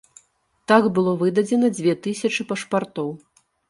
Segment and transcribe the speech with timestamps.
[0.71, 3.19] Так было выдадзена дзве тысячы пашпартоў.